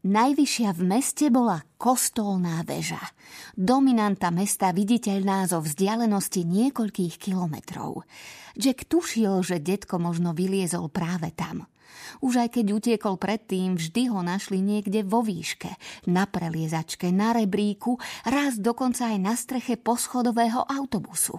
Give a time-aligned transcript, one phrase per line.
[0.00, 3.00] Najvyššia v meste bola kostolná väža.
[3.52, 8.08] Dominanta mesta viditeľná zo vzdialenosti niekoľkých kilometrov.
[8.56, 11.68] Jack tušil, že detko možno vyliezol práve tam.
[12.24, 15.68] Už aj keď utiekol predtým, vždy ho našli niekde vo výške,
[16.08, 21.36] na preliezačke, na rebríku, raz dokonca aj na streche poschodového autobusu.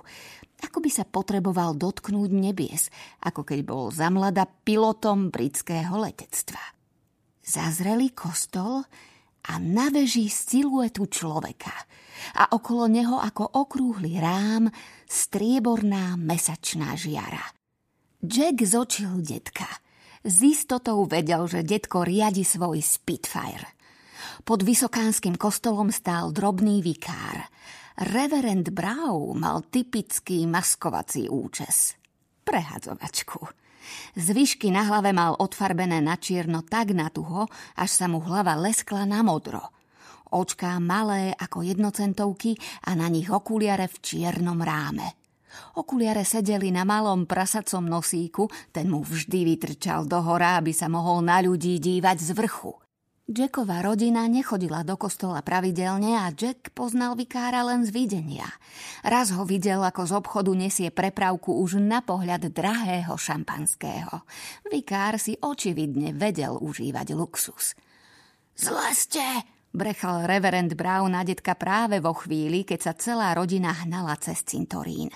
[0.61, 2.93] Ako by sa potreboval dotknúť nebies,
[3.25, 6.80] ako keď bol zamlada pilotom britského letectva.
[7.51, 8.79] Zazreli kostol
[9.51, 11.75] a na veži siluetu človeka
[12.39, 14.71] a okolo neho ako okrúhly rám
[15.03, 17.43] strieborná mesačná žiara.
[18.23, 19.67] Jack zočil detka.
[20.23, 23.75] Z istotou vedel, že detko riadi svoj Spitfire.
[24.47, 27.51] Pod vysokánskym kostolom stál drobný vikár.
[27.99, 31.99] Reverend Brow mal typický maskovací účes.
[32.47, 33.43] Prehadzovačku.
[34.15, 39.21] Zvyšky na hlave mal odfarbené na čierno tak natuho, až sa mu hlava leskla na
[39.21, 39.61] modro.
[40.31, 42.55] Očká malé ako jednocentovky
[42.87, 45.19] a na nich okuliare v čiernom ráme.
[45.75, 51.19] Okuliare sedeli na malom prasacom nosíku, ten mu vždy vytrčal do hora, aby sa mohol
[51.19, 52.71] na ľudí dívať z vrchu.
[53.31, 58.51] Jacková rodina nechodila do kostola pravidelne a Jack poznal vikára len z videnia.
[59.07, 64.27] Raz ho videl, ako z obchodu nesie prepravku už na pohľad drahého šampanského.
[64.67, 67.71] Vikár si očividne vedel užívať luxus.
[68.59, 69.23] Zleste!
[69.71, 75.07] brechal reverend Brown na detka práve vo chvíli, keď sa celá rodina hnala cez cintorín.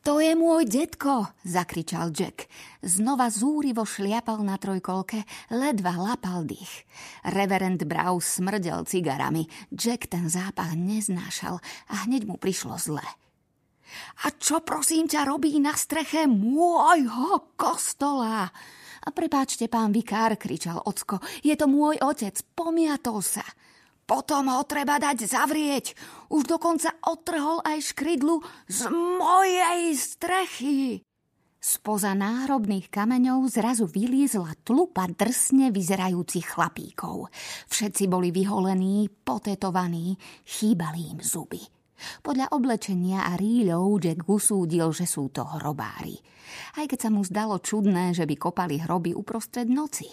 [0.00, 2.48] To je môj detko, zakričal Jack.
[2.80, 6.88] Znova zúrivo šliapal na trojkolke, ledva lapal dých.
[7.20, 9.44] Reverend Brow smrdel cigarami.
[9.68, 11.60] Jack ten zápach neznášal
[11.92, 13.04] a hneď mu prišlo zle.
[14.24, 18.48] A čo prosím ťa robí na streche môjho kostola?
[19.04, 23.44] A prepáčte, pán vikár, kričal ocko, je to môj otec, pomiatol sa.
[24.10, 25.94] Potom ho treba dať zavrieť.
[26.34, 31.06] Už dokonca otrhol aj škrydlu z mojej strechy.
[31.62, 37.30] Spoza náhrobných kameňov zrazu vyliezla tlupa drsne vyzerajúcich chlapíkov.
[37.70, 41.79] Všetci boli vyholení, potetovaní, chýbali im zuby.
[42.20, 46.16] Podľa oblečenia a ríľov Jack usúdil, že sú to hrobári.
[46.78, 50.06] Aj keď sa mu zdalo čudné, že by kopali hroby uprostred noci.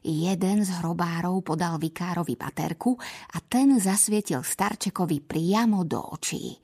[0.00, 2.96] Jeden z hrobárov podal vikárovi paterku
[3.34, 6.56] a ten zasvietil starčekovi priamo do očí.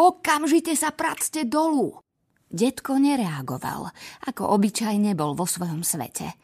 [0.00, 2.00] Okamžite sa practe dolu!
[2.50, 3.94] Detko nereagoval,
[4.26, 6.34] ako obyčajne bol vo svojom svete.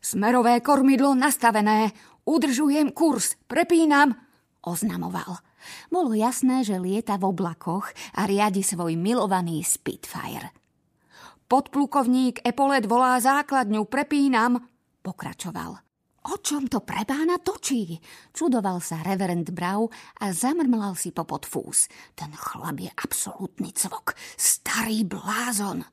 [0.00, 1.92] Smerové kormidlo nastavené,
[2.24, 4.16] udržujem kurz, prepínam,
[4.64, 5.36] oznamoval.
[5.88, 10.54] Bolo jasné, že lieta v oblakoch a riadi svoj milovaný Spitfire.
[11.44, 14.64] Podplukovník Epolet volá základňu, prepínam,
[15.04, 15.84] pokračoval.
[16.24, 18.00] O čom to pre pána točí?
[18.32, 19.92] Čudoval sa reverend Brau
[20.24, 21.84] a zamrmlal si popod fús.
[22.16, 24.16] Ten chlap je absolútny cvok.
[24.40, 25.84] Starý blázon.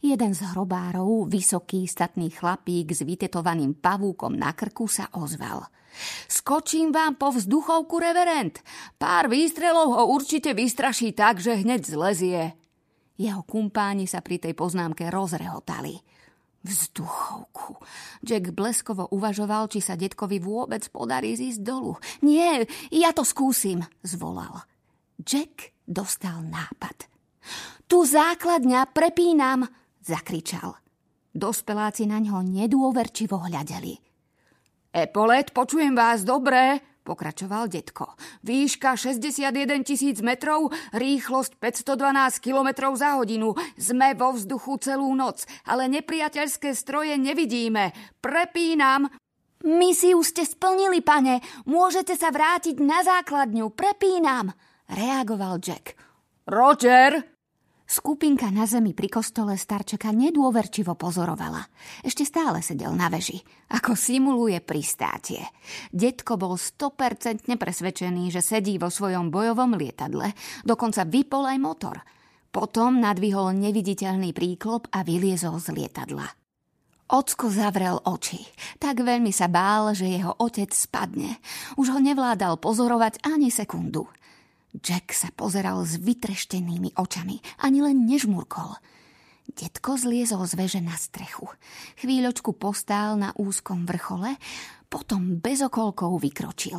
[0.00, 5.68] Jeden z hrobárov, vysoký statný chlapík s vytetovaným pavúkom na krku sa ozval.
[6.24, 8.64] Skočím vám po vzduchovku, reverend.
[8.96, 12.56] Pár výstrelov ho určite vystraší tak, že hneď zlezie.
[13.20, 16.00] Jeho kumpáni sa pri tej poznámke rozrehotali.
[16.64, 17.76] Vzduchovku.
[18.24, 22.00] Jack bleskovo uvažoval, či sa detkovi vôbec podarí zísť dolu.
[22.24, 24.64] Nie, ja to skúsim, zvolal.
[25.20, 27.04] Jack dostal nápad.
[27.84, 29.68] Tu základňa prepínam,
[30.10, 30.74] zakričal.
[31.30, 33.94] Dospeláci na ňo nedôverčivo hľadeli.
[34.90, 38.18] Epolet, počujem vás dobre, pokračoval detko.
[38.42, 43.54] Výška 61 tisíc metrov, rýchlosť 512 kilometrov za hodinu.
[43.78, 47.94] Sme vo vzduchu celú noc, ale nepriateľské stroje nevidíme.
[48.18, 49.06] Prepínam.
[49.62, 51.38] Misiu ste splnili, pane.
[51.70, 53.70] Môžete sa vrátiť na základňu.
[53.70, 54.50] Prepínam.
[54.90, 55.94] Reagoval Jack.
[56.50, 57.39] Roger,
[57.90, 61.58] Skupinka na zemi pri kostole starčeka nedôverčivo pozorovala.
[62.06, 65.42] Ešte stále sedel na veži, ako simuluje pristátie.
[65.90, 71.96] Detko bol 100% presvedčený, že sedí vo svojom bojovom lietadle, dokonca vypol aj motor.
[72.54, 76.30] Potom nadvihol neviditeľný príklop a vyliezol z lietadla.
[77.10, 78.38] Ocko zavrel oči.
[78.78, 81.42] Tak veľmi sa bál, že jeho otec spadne.
[81.74, 84.06] Už ho nevládal pozorovať ani sekundu.
[84.70, 88.78] Jack sa pozeral s vytreštenými očami, ani len nežmurkol.
[89.50, 91.50] Detko zliezol z veže na strechu.
[91.98, 94.38] Chvíľočku postál na úzkom vrchole,
[94.86, 96.78] potom bez okolkov vykročil.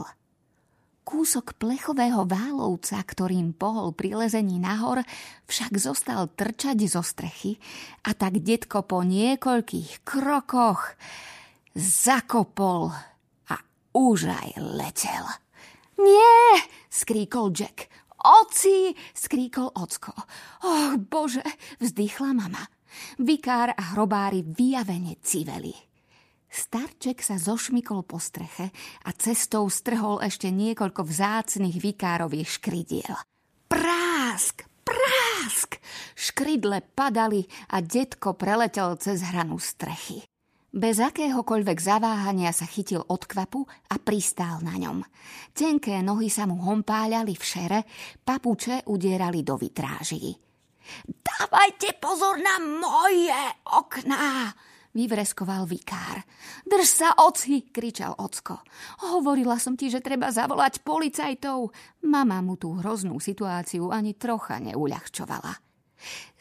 [1.04, 5.04] Kúsok plechového válovca, ktorým pohol pri lezení nahor,
[5.52, 7.60] však zostal trčať zo strechy
[8.08, 10.96] a tak detko po niekoľkých krokoch
[11.76, 12.96] zakopol
[13.52, 13.56] a
[13.92, 15.26] už aj letel.
[16.02, 17.88] Nie, skríkol Jack.
[18.22, 20.14] Oci, skríkol ocko.
[20.66, 21.42] Och, bože,
[21.82, 22.62] vzdychla mama.
[23.18, 25.74] Vikár a hrobári vyjavene civeli.
[26.52, 28.76] Starček sa zošmykol po streche
[29.08, 33.16] a cestou strhol ešte niekoľko vzácnych vikárových škridiel.
[33.72, 35.80] Prásk, prásk!
[36.12, 40.31] Škridle padali a detko preletel cez hranu strechy.
[40.72, 45.04] Bez akéhokoľvek zaváhania sa chytil od kvapu a pristál na ňom.
[45.52, 47.80] Tenké nohy sa mu hompáľali v šere,
[48.24, 50.32] papuče udierali do vitráží.
[51.04, 53.36] Dávajte pozor na moje
[53.68, 54.56] okná!
[54.92, 56.24] vyvreskoval vikár.
[56.68, 58.60] Drž sa, oci, kričal ocko.
[59.08, 61.72] Hovorila som ti, že treba zavolať policajtov.
[62.08, 65.71] Mama mu tú hroznú situáciu ani trocha neuľahčovala.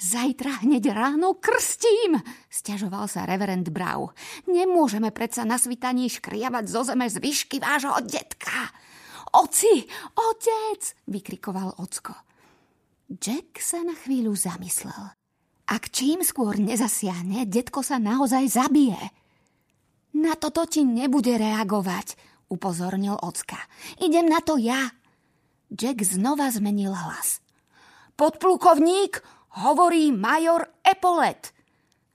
[0.00, 4.12] Zajtra hneď ráno krstím, stiažoval sa reverend Brau.
[4.48, 8.72] Nemôžeme predsa na svitaní škriavať zo zeme zvyšky vášho detka.
[9.36, 9.86] Oci,
[10.16, 12.16] otec, vykrikoval ocko.
[13.10, 15.14] Jack sa na chvíľu zamyslel.
[15.70, 18.98] Ak čím skôr nezasiahne, detko sa naozaj zabije.
[20.18, 22.18] Na toto ti nebude reagovať,
[22.50, 23.58] upozornil ocka.
[24.02, 24.90] Idem na to ja.
[25.70, 27.38] Jack znova zmenil hlas.
[28.18, 29.22] Podplukovník,
[29.58, 31.50] hovorí major Epolet.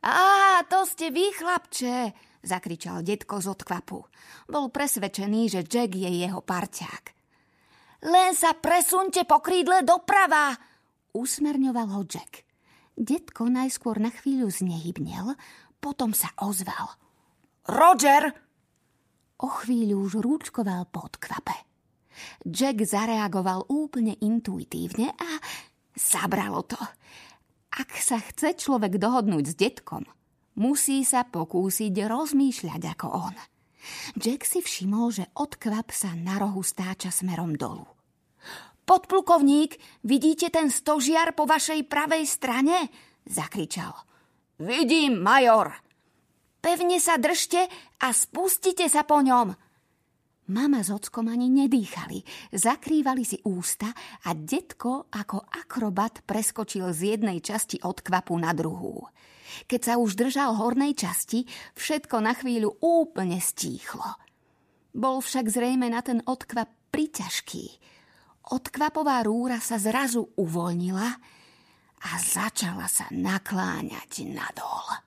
[0.06, 2.14] Á, to ste vy, chlapče,
[2.46, 4.00] zakričal detko z odkvapu.
[4.48, 7.04] Bol presvedčený, že Jack je jeho parťák.
[8.06, 10.54] Len sa presunte po krídle doprava,
[11.16, 12.44] Usmerňoval ho Jack.
[12.96, 15.40] Detko najskôr na chvíľu znehybnel,
[15.80, 17.00] potom sa ozval.
[17.72, 18.36] Roger!
[19.40, 21.56] O chvíľu už rúčkoval pod kvape.
[22.44, 25.30] Jack zareagoval úplne intuitívne a
[25.96, 26.80] zabralo to.
[27.76, 30.08] Ak sa chce človek dohodnúť s detkom,
[30.56, 33.36] musí sa pokúsiť rozmýšľať ako on.
[34.16, 37.86] Jack si všimol, že odkvap sa na rohu stáča smerom dolu.
[38.86, 42.88] Podplukovník, vidíte ten stožiar po vašej pravej strane?
[43.26, 43.92] Zakričal.
[44.62, 45.74] Vidím, major.
[46.62, 47.66] Pevne sa držte
[48.02, 49.58] a spustite sa po ňom.
[50.46, 52.22] Mama s ockom ani nedýchali,
[52.54, 53.90] zakrývali si ústa
[54.26, 59.10] a detko ako akrobat preskočil z jednej časti od kvapu na druhú.
[59.66, 64.06] Keď sa už držal hornej časti, všetko na chvíľu úplne stíchlo.
[64.94, 67.96] Bol však zrejme na ten odkvap priťažký
[68.46, 71.10] Odkvapová rúra sa zrazu uvoľnila
[72.06, 75.05] a začala sa nakláňať nadol.